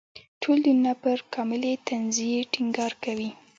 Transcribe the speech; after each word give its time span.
ټول 0.41 0.57
دینونه 0.65 0.93
پر 1.03 1.17
کاملې 1.33 1.73
تنزیې 1.87 2.39
ټینګار 2.53 2.91
کوي. 3.03 3.29